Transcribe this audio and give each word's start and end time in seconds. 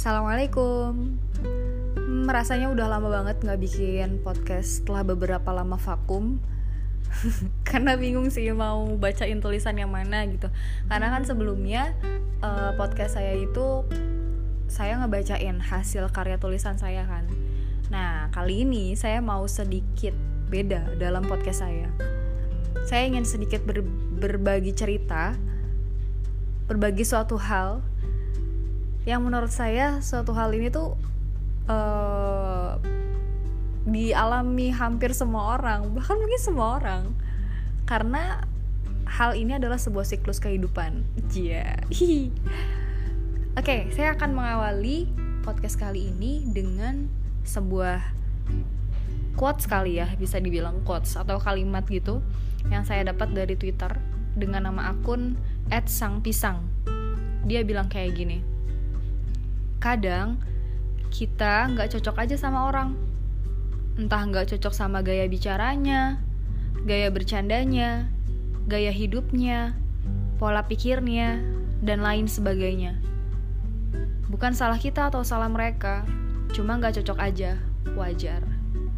Assalamualaikum. 0.00 1.20
Hmm, 1.92 2.24
Rasanya 2.24 2.72
udah 2.72 2.88
lama 2.88 3.12
banget 3.12 3.36
gak 3.44 3.60
bikin 3.60 4.24
podcast 4.24 4.80
setelah 4.80 5.04
beberapa 5.04 5.52
lama 5.52 5.76
vakum. 5.76 6.40
Karena 7.68 8.00
bingung 8.00 8.32
sih 8.32 8.48
mau 8.56 8.96
bacain 8.96 9.44
tulisan 9.44 9.76
yang 9.76 9.92
mana 9.92 10.24
gitu. 10.24 10.48
Karena 10.88 11.12
kan 11.12 11.28
sebelumnya 11.28 11.92
uh, 12.40 12.72
podcast 12.80 13.20
saya 13.20 13.36
itu 13.36 13.84
Saya 14.72 14.96
ngebacain 15.04 15.60
hasil 15.60 16.08
karya 16.16 16.40
tulisan 16.40 16.80
saya 16.80 17.04
kan. 17.04 17.28
Nah 17.92 18.32
kali 18.32 18.64
ini 18.64 18.96
saya 18.96 19.20
mau 19.20 19.44
sedikit 19.52 20.16
beda 20.48 20.96
dalam 20.96 21.28
podcast 21.28 21.60
saya. 21.60 21.92
Saya 22.88 23.04
ingin 23.04 23.28
sedikit 23.28 23.60
ber 23.68 23.84
berbagi 24.16 24.72
cerita 24.72 25.36
Berbagi 26.72 27.04
suatu 27.04 27.36
hal 27.36 27.84
yang 29.08 29.24
menurut 29.24 29.52
saya 29.52 30.00
suatu 30.04 30.36
hal 30.36 30.52
ini 30.52 30.68
tuh 30.68 30.96
uh, 31.68 32.76
dialami 33.88 34.70
hampir 34.70 35.16
semua 35.16 35.56
orang 35.56 35.88
bahkan 35.96 36.16
mungkin 36.20 36.40
semua 36.40 36.80
orang. 36.80 37.12
Karena 37.88 38.44
hal 39.08 39.34
ini 39.34 39.58
adalah 39.58 39.80
sebuah 39.80 40.06
siklus 40.06 40.38
kehidupan. 40.38 41.02
Iya. 41.34 41.82
Yeah. 41.90 42.30
oke 43.58 43.66
okay, 43.66 43.90
saya 43.90 44.14
akan 44.14 44.30
mengawali 44.30 45.10
podcast 45.42 45.74
kali 45.74 46.14
ini 46.14 46.46
dengan 46.54 47.10
sebuah 47.42 47.98
quotes 49.34 49.66
kali 49.66 49.98
ya 49.98 50.06
bisa 50.14 50.38
dibilang 50.38 50.86
quotes 50.86 51.18
atau 51.18 51.42
kalimat 51.42 51.82
gitu 51.90 52.22
yang 52.70 52.86
saya 52.86 53.10
dapat 53.10 53.34
dari 53.34 53.58
twitter 53.58 53.90
dengan 54.38 54.70
nama 54.70 54.94
akun 54.94 55.34
@sangpisang 55.72 56.62
dia 57.48 57.66
bilang 57.66 57.90
kayak 57.90 58.14
gini 58.14 58.38
kadang 59.80 60.36
kita 61.08 61.72
nggak 61.72 61.96
cocok 61.96 62.16
aja 62.20 62.36
sama 62.36 62.68
orang. 62.68 62.94
Entah 63.96 64.22
nggak 64.28 64.54
cocok 64.54 64.76
sama 64.76 65.00
gaya 65.00 65.26
bicaranya 65.26 66.20
gaya 66.84 67.12
bercandanya 67.12 68.08
gaya 68.64 68.88
hidupnya 68.88 69.76
pola 70.40 70.64
pikirnya 70.64 71.40
dan 71.80 72.04
lain 72.04 72.28
sebagainya. 72.28 72.96
Bukan 74.30 74.54
salah 74.54 74.78
kita 74.78 75.10
atau 75.10 75.26
salah 75.26 75.50
mereka 75.50 76.06
cuma 76.54 76.78
nggak 76.78 77.02
cocok 77.02 77.18
aja 77.18 77.56
wajar 77.96 78.44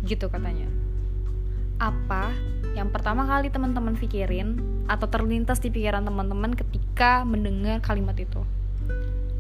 gitu 0.05 0.29
katanya. 0.29 0.67
Apa 1.79 2.35
yang 2.75 2.91
pertama 2.91 3.27
kali 3.27 3.49
teman-teman 3.51 3.95
pikirin 3.95 4.59
atau 4.91 5.07
terlintas 5.07 5.63
di 5.63 5.71
pikiran 5.71 6.03
teman-teman 6.03 6.53
ketika 6.59 7.23
mendengar 7.23 7.79
kalimat 7.79 8.19
itu 8.19 8.43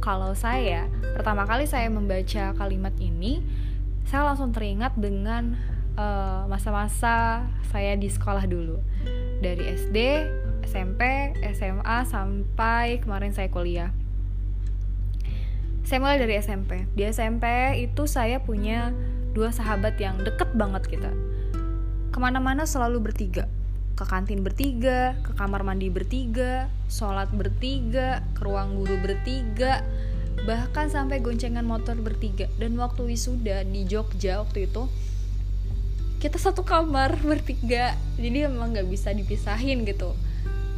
kalau 0.02 0.34
saya 0.34 0.90
pertama 1.14 1.46
kali 1.46 1.70
saya 1.70 1.86
membaca 1.86 2.50
kalimat 2.58 2.90
ini 2.98 3.38
saya 4.02 4.26
langsung 4.26 4.50
teringat 4.50 4.98
dengan 4.98 5.54
eh, 5.94 6.42
masa-masa 6.50 7.46
uh, 7.46 7.62
saya 7.70 7.94
di 7.94 8.10
sekolah 8.10 8.44
dulu. 8.50 8.82
Dari 9.38 9.62
SD 9.78 9.96
SMP 10.66 11.32
SMA 11.54 12.02
sampai 12.04 12.98
kemarin 12.98 13.30
saya 13.30 13.46
kuliah. 13.46 13.94
Saya 15.86 15.98
mulai 16.02 16.18
dari 16.18 16.34
SMP 16.38 16.86
di 16.98 17.06
SMP 17.06 17.46
itu 17.78 18.06
saya 18.10 18.42
punya 18.42 18.90
dua 19.32 19.54
sahabat 19.54 19.96
yang 20.02 20.18
deket 20.18 20.50
banget 20.58 20.82
kita. 20.90 21.14
Ke 22.10 22.18
mana-mana 22.18 22.66
selalu 22.66 23.12
bertiga 23.12 23.48
ke 23.92 24.04
kantin 24.08 24.40
bertiga, 24.40 25.14
ke 25.20 25.36
kamar 25.36 25.62
mandi 25.62 25.92
bertiga, 25.92 26.66
sholat 26.88 27.28
bertiga, 27.30 28.24
ke 28.32 28.40
ruang 28.40 28.80
guru 28.80 28.96
bertiga, 29.04 29.84
bahkan 30.48 30.88
sampai 30.88 31.20
goncengan 31.20 31.64
motor 31.64 31.96
bertiga. 32.00 32.48
Dan 32.56 32.80
waktu 32.80 33.04
wisuda 33.12 33.68
di 33.68 33.84
Jogja 33.84 34.40
waktu 34.40 34.66
itu, 34.68 34.88
kita 36.18 36.40
satu 36.40 36.64
kamar 36.64 37.20
bertiga, 37.30 37.94
jadi 38.16 38.48
emang 38.48 38.72
nggak 38.72 38.88
bisa 38.88 39.12
dipisahin 39.12 39.84
gitu. 39.84 40.16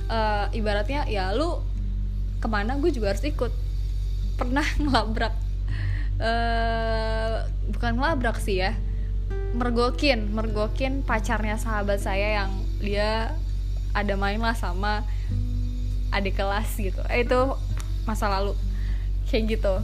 Uh, 0.05 0.53
ibaratnya 0.53 1.09
ya 1.09 1.33
lu 1.33 1.65
ke 2.37 2.45
mana 2.51 2.77
gue 2.77 2.91
juga 2.91 3.15
harus 3.15 3.25
ikut. 3.25 3.53
Pernah 4.35 4.67
ngelabrak, 4.83 5.35
uh, 6.19 7.47
bukan 7.71 7.93
ngelabrak 7.95 8.43
sih 8.43 8.59
ya, 8.59 8.75
mergokin, 9.55 10.35
mergokin 10.35 11.07
pacarnya 11.07 11.55
sahabat 11.55 12.03
saya 12.03 12.43
yang 12.43 12.64
dia 12.85 13.33
ada 13.97 14.15
main 14.15 14.37
lah 14.37 14.53
sama 14.53 15.03
adik 16.13 16.37
kelas 16.39 16.69
gitu. 16.77 17.01
Eh, 17.09 17.25
itu 17.25 17.41
masa 18.05 18.29
lalu. 18.29 18.53
Kayak 19.27 19.59
gitu. 19.59 19.75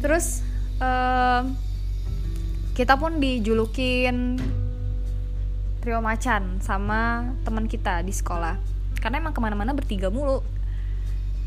Terus 0.00 0.42
um, 0.80 1.54
kita 2.72 2.96
pun 2.96 3.20
dijulukin 3.20 4.40
trio 5.84 6.00
macan 6.00 6.58
sama 6.64 7.32
teman 7.44 7.68
kita 7.68 8.00
di 8.00 8.10
sekolah. 8.10 8.56
Karena 8.98 9.20
emang 9.20 9.36
ke 9.36 9.40
mana-mana 9.40 9.76
bertiga 9.76 10.08
mulu. 10.08 10.40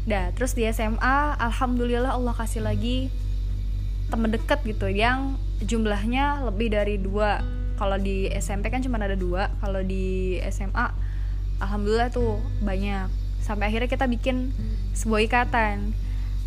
Dah 0.03 0.35
terus 0.35 0.53
di 0.53 0.67
SMA 0.67 1.39
alhamdulillah 1.39 2.13
Allah 2.13 2.35
kasih 2.35 2.61
lagi 2.61 3.07
temen 4.11 4.29
deket 4.35 4.59
gitu 4.67 4.91
yang 4.91 5.39
jumlahnya 5.63 6.43
lebih 6.43 6.75
dari 6.75 6.99
dua 6.99 7.39
kalau 7.83 7.99
di 7.99 8.31
SMP 8.31 8.71
kan 8.71 8.79
cuma 8.79 8.95
ada 8.95 9.19
dua. 9.19 9.51
Kalau 9.59 9.83
di 9.83 10.39
SMA 10.47 10.87
alhamdulillah 11.59 12.15
tuh 12.15 12.39
banyak. 12.63 13.11
Sampai 13.43 13.67
akhirnya 13.67 13.91
kita 13.91 14.07
bikin 14.07 14.55
sebuah 14.95 15.27
ikatan. 15.27 15.91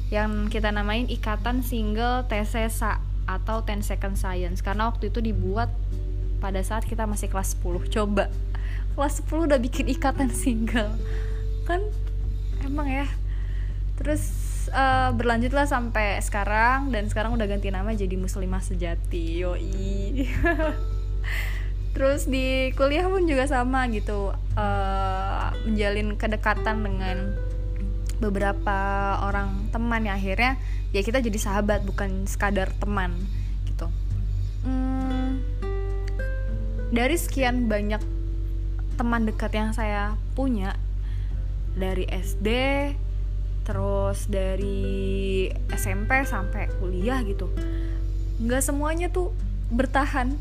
Yang 0.09 0.49
kita 0.49 0.73
namain 0.73 1.05
ikatan 1.13 1.61
single 1.61 2.25
TSSA 2.25 3.05
atau 3.29 3.61
10 3.61 3.85
second 3.85 4.17
science. 4.17 4.65
Karena 4.65 4.89
waktu 4.89 5.13
itu 5.13 5.21
dibuat 5.21 5.69
pada 6.41 6.65
saat 6.65 6.89
kita 6.89 7.05
masih 7.05 7.29
kelas 7.29 7.53
10 7.61 7.85
coba. 7.93 8.33
Kelas 8.97 9.21
10 9.21 9.53
udah 9.53 9.61
bikin 9.61 9.93
ikatan 9.93 10.33
single. 10.33 10.97
Kan 11.69 11.85
emang 12.65 12.89
ya. 12.89 13.05
Terus 14.01 14.25
uh, 14.73 15.13
berlanjutlah 15.13 15.69
sampai 15.69 16.17
sekarang. 16.25 16.89
Dan 16.97 17.13
sekarang 17.13 17.37
udah 17.37 17.45
ganti 17.45 17.69
nama 17.69 17.93
jadi 17.93 18.17
muslimah 18.17 18.65
sejati. 18.65 19.45
Yoi 19.45 20.25
terus 21.97 22.29
di 22.29 22.77
kuliah 22.77 23.09
pun 23.09 23.25
juga 23.25 23.49
sama 23.49 23.89
gitu 23.89 24.37
uh, 24.59 25.49
menjalin 25.65 26.21
kedekatan 26.21 26.85
dengan 26.85 27.33
beberapa 28.21 28.79
orang 29.25 29.73
teman 29.73 30.05
ya. 30.05 30.17
Akhirnya 30.17 30.61
ya 30.93 31.01
kita 31.01 31.25
jadi 31.25 31.39
sahabat 31.41 31.85
bukan 31.89 32.29
sekadar 32.29 32.73
teman 32.77 33.17
gitu. 33.69 33.89
Hmm, 34.67 35.41
dari 36.93 37.17
sekian 37.17 37.69
banyak 37.69 38.01
teman 38.97 39.29
dekat 39.29 39.53
yang 39.53 39.71
saya 39.77 40.17
punya 40.33 40.77
dari 41.77 42.09
SD 42.09 42.49
terus 43.67 44.31
dari 44.31 45.51
SMP 45.75 46.25
sampai 46.25 46.71
kuliah 46.81 47.21
gitu 47.27 47.53
nggak 48.41 48.63
semuanya 48.63 49.11
tuh 49.13 49.35
bertahan 49.69 50.39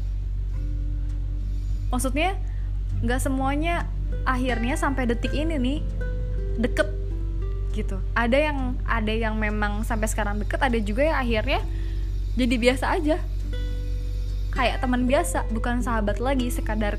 maksudnya 1.90 2.38
nggak 3.03 3.22
semuanya 3.22 3.85
akhirnya 4.25 4.79
sampai 4.79 5.06
detik 5.09 5.34
ini 5.35 5.56
nih 5.59 5.79
deket 6.59 6.88
gitu. 7.75 8.00
Ada 8.16 8.51
yang 8.51 8.79
ada 8.88 9.13
yang 9.13 9.35
memang 9.35 9.84
sampai 9.84 10.07
sekarang 10.07 10.40
deket 10.40 10.59
ada 10.63 10.79
juga 10.79 11.03
yang 11.03 11.18
akhirnya 11.19 11.62
jadi 12.40 12.56
biasa 12.56 12.85
aja. 12.96 13.18
Kayak 14.56 14.79
teman 14.79 15.03
biasa 15.03 15.44
bukan 15.51 15.84
sahabat 15.84 16.23
lagi 16.23 16.47
sekadar 16.47 16.96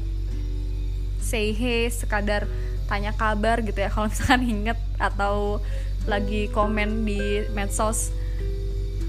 say 1.18 1.56
hey 1.56 1.88
sekadar 1.88 2.44
tanya 2.86 3.16
kabar 3.16 3.64
gitu 3.64 3.80
ya. 3.80 3.88
Kalau 3.94 4.12
misalkan 4.12 4.44
inget 4.44 4.78
atau 5.00 5.64
lagi 6.06 6.46
komen 6.54 7.02
di 7.02 7.42
medsos 7.50 8.14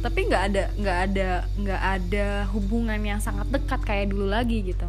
tapi 0.01 0.29
nggak 0.29 0.43
ada 0.53 0.63
nggak 0.77 0.97
ada 1.09 1.29
nggak 1.57 1.81
ada 1.81 2.27
hubungan 2.53 2.97
yang 3.01 3.21
sangat 3.21 3.49
dekat 3.49 3.81
kayak 3.81 4.13
dulu 4.13 4.29
lagi 4.29 4.61
gitu 4.65 4.85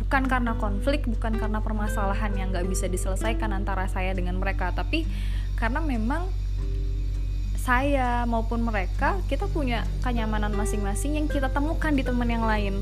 bukan 0.00 0.26
karena 0.26 0.56
konflik 0.56 1.04
bukan 1.06 1.36
karena 1.36 1.60
permasalahan 1.60 2.32
yang 2.34 2.48
nggak 2.50 2.66
bisa 2.66 2.88
diselesaikan 2.88 3.52
antara 3.52 3.86
saya 3.86 4.16
dengan 4.16 4.40
mereka 4.40 4.72
tapi 4.72 5.04
karena 5.60 5.84
memang 5.84 6.26
saya 7.60 8.24
maupun 8.24 8.64
mereka 8.64 9.20
kita 9.28 9.44
punya 9.46 9.84
kenyamanan 10.00 10.50
masing-masing 10.56 11.20
yang 11.20 11.28
kita 11.28 11.52
temukan 11.52 11.92
di 11.92 12.00
teman 12.00 12.26
yang 12.26 12.42
lain 12.42 12.80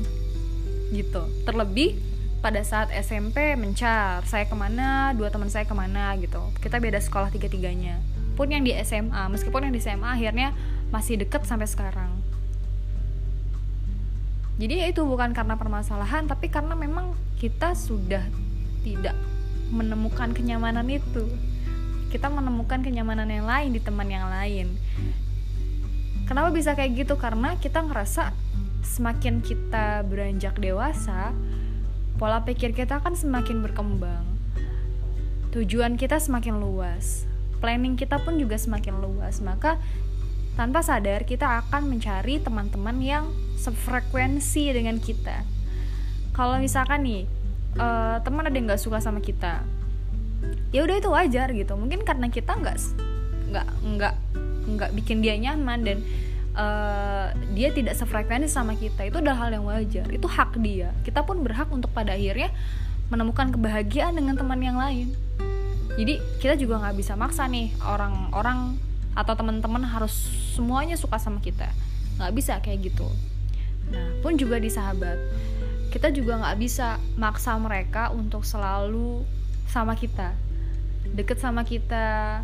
gitu. 0.95 1.27
Terlebih 1.43 1.99
pada 2.39 2.63
saat 2.63 2.89
SMP 2.95 3.59
mencar 3.59 4.23
saya 4.23 4.47
ke 4.47 4.55
mana? 4.55 5.11
Dua 5.13 5.27
teman 5.27 5.51
saya 5.51 5.67
ke 5.67 5.75
mana? 5.75 6.15
gitu. 6.17 6.39
Kita 6.63 6.79
beda 6.79 6.97
sekolah 7.03 7.29
tiga-tiganya. 7.29 7.99
Pun 8.39 8.49
yang 8.49 8.63
di 8.63 8.71
SMA 8.81 9.27
meskipun 9.27 9.67
yang 9.67 9.73
di 9.75 9.83
SMA 9.83 10.07
akhirnya 10.07 10.55
masih 10.89 11.19
deket 11.19 11.43
sampai 11.43 11.67
sekarang 11.67 12.18
jadi 14.59 14.73
ya 14.83 14.87
itu 14.91 15.07
bukan 15.07 15.31
karena 15.31 15.55
permasalahan 15.55 16.27
tapi 16.27 16.51
karena 16.51 16.75
memang 16.75 17.15
kita 17.39 17.71
sudah 17.79 18.27
tidak 18.83 19.15
menemukan 19.71 20.35
kenyamanan 20.35 20.83
itu. 20.91 21.31
Kita 22.11 22.27
menemukan 22.27 22.83
kenyamanan 22.83 23.31
yang 23.31 23.47
lain 23.47 23.71
di 23.71 23.79
teman 23.79 24.11
yang 24.11 24.27
lain. 24.27 24.75
Kenapa 26.27 26.51
bisa 26.51 26.75
kayak 26.75 27.07
gitu? 27.07 27.15
Karena 27.15 27.55
kita 27.55 27.87
ngerasa 27.87 28.35
semakin 28.83 29.39
kita 29.39 30.03
beranjak 30.03 30.59
dewasa 30.59 31.31
pola 32.19 32.43
pikir 32.43 32.75
kita 32.75 32.99
kan 32.99 33.15
semakin 33.15 33.63
berkembang. 33.63 34.27
Tujuan 35.55 35.95
kita 35.95 36.19
semakin 36.19 36.59
luas. 36.59 37.23
Planning 37.63 37.95
kita 37.95 38.19
pun 38.19 38.35
juga 38.35 38.59
semakin 38.59 38.99
luas. 38.99 39.39
Maka 39.39 39.79
tanpa 40.59 40.83
sadar 40.83 41.23
kita 41.23 41.63
akan 41.63 41.87
mencari 41.87 42.43
teman-teman 42.43 42.99
yang 42.99 43.31
sefrekuensi 43.55 44.75
dengan 44.75 44.99
kita. 44.99 45.47
Kalau 46.35 46.59
misalkan 46.59 47.07
nih 47.07 47.23
uh, 47.79 48.19
teman 48.19 48.43
ada 48.43 48.51
yang 48.51 48.67
nggak 48.67 48.83
suka 48.83 48.99
sama 48.99 49.23
kita 49.23 49.63
ya 50.75 50.83
udah 50.83 50.99
itu 50.99 51.09
wajar 51.15 51.47
gitu. 51.55 51.79
Mungkin 51.79 52.03
karena 52.03 52.27
kita 52.27 52.59
nggak 52.59 52.75
nggak 53.55 53.67
nggak 53.87 54.15
nggak 54.75 54.91
bikin 54.99 55.23
dia 55.23 55.39
nyaman 55.39 55.79
dan 55.87 55.97
uh, 56.59 57.31
dia 57.55 57.71
tidak 57.71 57.95
sefrekuensi 57.95 58.51
sama 58.51 58.75
kita 58.75 59.07
itu 59.07 59.23
adalah 59.23 59.47
hal 59.47 59.55
yang 59.55 59.63
wajar. 59.63 60.11
Itu 60.11 60.27
hak 60.27 60.59
dia. 60.59 60.91
Kita 61.07 61.23
pun 61.23 61.39
berhak 61.39 61.71
untuk 61.71 61.87
pada 61.95 62.19
akhirnya 62.19 62.51
menemukan 63.07 63.47
kebahagiaan 63.55 64.11
dengan 64.11 64.35
teman 64.35 64.59
yang 64.59 64.75
lain. 64.75 65.15
Jadi 65.95 66.19
kita 66.43 66.59
juga 66.59 66.83
nggak 66.83 66.99
bisa 66.99 67.15
maksa 67.15 67.47
nih 67.47 67.71
orang-orang 67.87 68.88
atau 69.19 69.35
teman-teman 69.35 69.83
harus 69.83 70.31
semuanya 70.55 70.95
suka 70.95 71.19
sama 71.19 71.43
kita. 71.43 71.67
Nggak 72.15 72.31
bisa 72.31 72.53
kayak 72.63 72.87
gitu. 72.87 73.07
Nah 73.91 74.23
pun 74.23 74.39
juga 74.39 74.55
di 74.63 74.71
sahabat 74.71 75.19
kita 75.89 76.13
juga 76.13 76.37
nggak 76.37 76.57
bisa 76.61 77.01
maksa 77.17 77.57
mereka 77.57 78.13
untuk 78.15 78.45
selalu 78.47 79.25
sama 79.67 79.97
kita. 79.97 80.37
Deket 81.11 81.41
sama 81.41 81.65
kita 81.65 82.39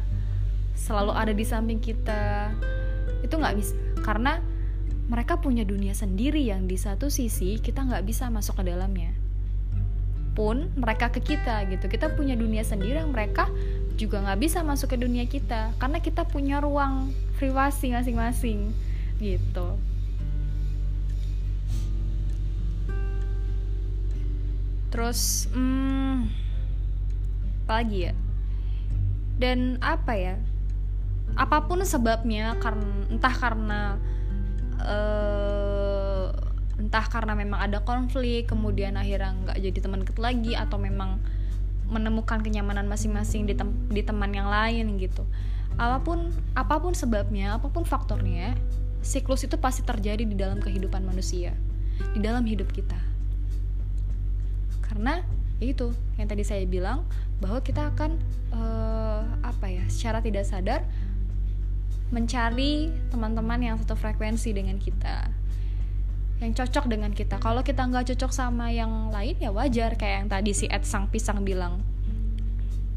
selalu 0.75 1.13
ada 1.15 1.31
di 1.31 1.45
samping 1.45 1.79
kita. 1.79 2.51
Itu 3.21 3.37
nggak 3.39 3.55
bisa 3.55 3.73
karena 4.01 4.41
mereka 5.05 5.37
punya 5.37 5.61
dunia 5.61 5.93
sendiri 5.93 6.41
yang 6.41 6.65
di 6.65 6.75
satu 6.75 7.13
sisi 7.13 7.61
kita 7.61 7.85
nggak 7.85 8.03
bisa 8.03 8.27
masuk 8.33 8.59
ke 8.59 8.73
dalamnya. 8.73 9.13
Pun 10.33 10.73
mereka 10.75 11.13
ke 11.13 11.21
kita 11.21 11.69
gitu. 11.69 11.85
Kita 11.85 12.11
punya 12.17 12.33
dunia 12.33 12.65
sendiri 12.65 12.97
yang 12.97 13.13
mereka 13.13 13.47
juga 13.95 14.19
nggak 14.19 14.39
bisa 14.43 14.59
masuk 14.61 14.91
ke 14.91 14.97
dunia 14.99 15.23
kita 15.25 15.71
karena 15.79 16.03
kita 16.03 16.27
punya 16.27 16.59
ruang 16.59 17.15
privasi 17.39 17.95
masing-masing 17.95 18.75
gitu. 19.19 19.79
Terus 24.91 25.51
hmm, 25.51 26.31
apa 27.67 27.73
lagi 27.83 28.11
ya? 28.11 28.13
Dan 29.35 29.75
apa 29.83 30.13
ya? 30.15 30.35
Apa 31.35 31.67
pun 31.67 31.83
sebabnya 31.83 32.55
karena 32.63 32.87
entah 33.11 33.35
karena 33.35 33.81
uh, 34.79 36.31
entah 36.79 37.05
karena 37.11 37.35
memang 37.35 37.59
ada 37.59 37.83
konflik 37.83 38.47
kemudian 38.47 38.95
akhirnya 38.95 39.35
nggak 39.43 39.57
jadi 39.59 39.77
teman 39.83 40.03
deket 40.03 40.19
lagi 40.19 40.53
atau 40.55 40.79
memang 40.79 41.19
menemukan 41.89 42.41
kenyamanan 42.41 42.89
masing-masing 42.89 43.45
di, 43.45 43.53
tem 43.53 43.69
di 43.91 44.01
teman 44.01 44.31
yang 44.33 44.49
lain 44.49 44.97
gitu. 44.97 45.23
Apa 45.75 46.01
pun 46.01 46.31
apa 46.55 46.79
pun 46.79 46.95
sebabnya 46.95 47.59
apa 47.59 47.67
pun 47.67 47.83
faktornya 47.83 48.55
siklus 49.05 49.45
itu 49.45 49.59
pasti 49.59 49.85
terjadi 49.85 50.25
di 50.25 50.33
dalam 50.33 50.57
kehidupan 50.57 51.05
manusia 51.05 51.53
di 52.15 52.19
dalam 52.23 52.43
hidup 52.47 52.71
kita. 52.71 52.97
Karena 54.81 55.21
ya 55.59 55.71
itu 55.71 55.91
yang 56.19 56.27
tadi 56.27 56.43
saya 56.43 56.63
bilang 56.67 57.03
bahwa 57.39 57.59
kita 57.59 57.91
akan 57.91 58.15
uh, 58.55 59.23
apa 59.43 59.67
ya 59.67 59.83
secara 59.91 60.23
tidak 60.23 60.47
sadar 60.47 60.83
mencari 62.13 62.93
teman-teman 63.11 63.59
yang 63.59 63.75
satu 63.81 63.97
frekuensi 63.97 64.55
dengan 64.55 64.79
kita 64.79 65.34
yang 66.43 66.51
cocok 66.51 66.85
dengan 66.91 67.11
kita. 67.15 67.39
Kalau 67.39 67.63
kita 67.63 67.87
nggak 67.87 68.11
cocok 68.11 68.31
sama 68.35 68.67
yang 68.71 69.09
lain 69.11 69.39
ya 69.39 69.55
wajar 69.55 69.95
kayak 69.95 70.15
yang 70.25 70.29
tadi 70.31 70.51
si 70.51 70.65
Ed 70.67 70.83
sang 70.83 71.07
pisang 71.07 71.47
bilang. 71.47 71.79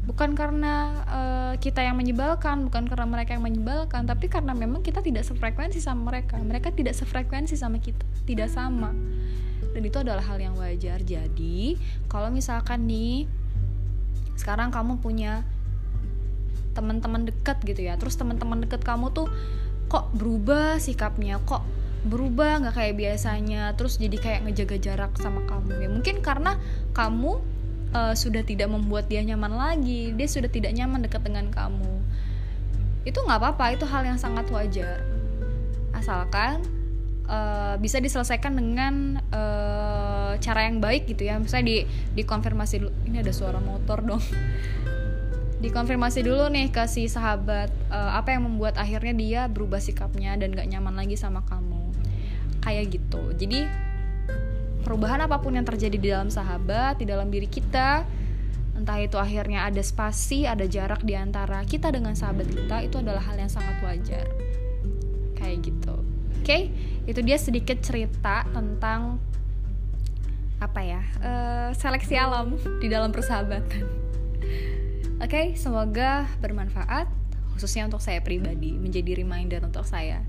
Bukan 0.03 0.33
karena 0.33 1.05
uh, 1.05 1.53
kita 1.61 1.85
yang 1.85 1.93
menyebalkan 1.93 2.65
bukan 2.65 2.89
karena 2.89 3.05
mereka 3.05 3.37
yang 3.37 3.45
menyebalkan 3.45 4.09
tapi 4.09 4.25
karena 4.25 4.57
memang 4.57 4.81
kita 4.81 5.05
tidak 5.05 5.23
sefrekuensi 5.23 5.79
sama 5.79 6.11
mereka. 6.11 6.35
Mereka 6.35 6.73
tidak 6.75 6.97
sefrekuensi 6.97 7.55
sama 7.55 7.79
kita 7.79 8.03
tidak 8.27 8.49
sama. 8.51 8.91
Dan 9.69 9.81
itu 9.85 10.01
adalah 10.01 10.25
hal 10.25 10.41
yang 10.41 10.57
wajar. 10.57 10.99
Jadi 11.05 11.77
kalau 12.09 12.33
misalkan 12.33 12.89
nih 12.89 13.29
sekarang 14.35 14.71
kamu 14.71 14.99
punya 14.99 15.43
teman-teman 16.73 17.27
dekat 17.27 17.59
gitu 17.67 17.83
ya 17.83 17.99
terus 17.99 18.15
teman-teman 18.15 18.63
dekat 18.63 18.79
kamu 18.87 19.11
tuh 19.11 19.27
kok 19.91 20.07
berubah 20.15 20.79
sikapnya 20.79 21.41
kok 21.43 21.59
berubah 22.05 22.63
nggak 22.63 22.75
kayak 22.75 22.95
biasanya. 22.95 23.75
Terus 23.75 23.99
jadi 23.99 24.17
kayak 24.19 24.39
ngejaga 24.47 24.77
jarak 24.79 25.11
sama 25.19 25.43
kamu. 25.47 25.69
Ya 25.83 25.89
mungkin 25.91 26.23
karena 26.23 26.55
kamu 26.95 27.41
uh, 27.91 28.13
sudah 28.15 28.43
tidak 28.45 28.71
membuat 28.71 29.11
dia 29.11 29.23
nyaman 29.25 29.55
lagi. 29.55 30.15
Dia 30.15 30.27
sudah 30.29 30.47
tidak 30.47 30.71
nyaman 30.75 31.03
dekat 31.03 31.25
dengan 31.25 31.51
kamu. 31.51 31.93
Itu 33.03 33.23
nggak 33.23 33.39
apa-apa 33.39 33.75
itu 33.75 33.85
hal 33.87 34.07
yang 34.07 34.19
sangat 34.19 34.47
wajar. 34.53 35.03
Asalkan 35.91 36.63
uh, 37.27 37.75
bisa 37.81 37.99
diselesaikan 37.99 38.55
dengan 38.55 39.19
uh, 39.33 40.37
cara 40.39 40.69
yang 40.69 40.79
baik 40.79 41.09
gitu 41.09 41.27
ya. 41.27 41.35
Misalnya 41.35 41.65
di 41.67 41.77
dikonfirmasi 42.23 42.75
dulu. 42.79 42.91
Ini 43.11 43.25
ada 43.25 43.33
suara 43.35 43.59
motor 43.59 44.05
dong. 44.05 44.23
Dikonfirmasi 45.59 46.23
dulu 46.23 46.47
nih 46.47 46.71
ke 46.71 46.87
si 46.87 47.11
sahabat 47.11 47.67
uh, 47.91 48.15
apa 48.15 48.31
yang 48.31 48.47
membuat 48.47 48.79
akhirnya 48.79 49.11
dia 49.11 49.41
berubah 49.51 49.83
sikapnya 49.83 50.39
dan 50.39 50.55
gak 50.55 50.71
nyaman 50.71 50.95
lagi 50.95 51.19
sama 51.19 51.43
kamu 51.43 51.68
kayak 52.63 52.95
gitu. 52.99 53.21
Jadi 53.35 53.65
perubahan 54.83 55.21
apa 55.21 55.37
pun 55.37 55.53
yang 55.53 55.67
terjadi 55.67 55.97
di 55.99 56.09
dalam 56.09 56.31
sahabat 56.31 56.97
di 56.97 57.05
dalam 57.05 57.27
diri 57.29 57.45
kita 57.45 58.07
entah 58.79 58.95
itu 58.95 59.19
akhirnya 59.19 59.67
ada 59.67 59.83
spasi 59.83 60.47
ada 60.47 60.63
jarak 60.63 61.03
di 61.03 61.11
antara 61.11 61.67
kita 61.67 61.91
dengan 61.91 62.15
sahabat 62.15 62.47
kita 62.47 62.87
itu 62.87 62.95
adalah 63.03 63.19
hal 63.19 63.35
yang 63.35 63.51
sangat 63.51 63.75
wajar. 63.83 64.25
Kayak 65.35 65.67
gitu. 65.67 65.95
Oke? 66.39 66.47
Okay? 66.47 66.61
itu 67.09 67.25
dia 67.25 67.41
sedikit 67.41 67.81
cerita 67.81 68.45
tentang 68.53 69.17
apa 70.61 70.81
ya 70.83 71.01
uh, 71.23 71.69
seleksi 71.73 72.13
alam 72.19 72.53
di 72.83 72.87
dalam 72.91 73.09
persahabatan. 73.09 73.83
Oke? 75.19 75.27
Okay, 75.27 75.45
semoga 75.59 76.29
bermanfaat 76.39 77.09
khususnya 77.57 77.89
untuk 77.89 77.99
saya 77.99 78.23
pribadi 78.23 78.77
menjadi 78.77 79.19
reminder 79.19 79.65
untuk 79.65 79.83
saya. 79.83 80.23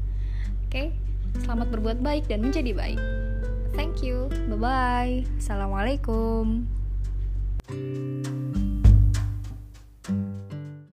Oke? 0.67 0.73
okay? 0.73 1.10
Selamat 1.43 1.71
berbuat 1.71 1.99
baik 2.03 2.27
dan 2.27 2.43
menjadi 2.43 2.75
baik. 2.75 3.01
Thank 3.79 4.03
you. 4.03 4.27
Bye 4.51 4.59
bye. 4.59 5.17
Assalamualaikum. 5.39 6.67
thank 7.71 8.57
you 8.57 8.60